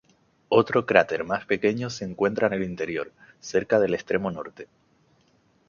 [0.49, 4.67] Otro cráter más pequeño se encuentra en el interior, cerca del extremo norte.